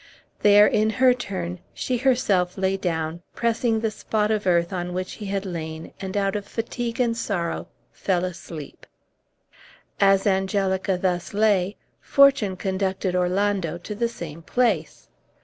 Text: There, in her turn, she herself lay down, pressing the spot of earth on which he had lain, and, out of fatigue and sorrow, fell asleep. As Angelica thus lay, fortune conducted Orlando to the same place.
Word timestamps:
There, 0.39 0.65
in 0.65 0.89
her 0.97 1.13
turn, 1.13 1.59
she 1.75 1.97
herself 1.97 2.57
lay 2.57 2.75
down, 2.75 3.21
pressing 3.35 3.79
the 3.81 3.91
spot 3.91 4.31
of 4.31 4.47
earth 4.47 4.73
on 4.73 4.93
which 4.95 5.11
he 5.21 5.27
had 5.27 5.45
lain, 5.45 5.93
and, 6.01 6.17
out 6.17 6.35
of 6.35 6.47
fatigue 6.47 6.99
and 6.99 7.15
sorrow, 7.15 7.67
fell 7.91 8.25
asleep. 8.25 8.87
As 9.99 10.25
Angelica 10.25 10.97
thus 10.97 11.35
lay, 11.35 11.77
fortune 11.99 12.55
conducted 12.57 13.15
Orlando 13.15 13.77
to 13.77 13.93
the 13.93 14.09
same 14.09 14.41
place. 14.41 15.07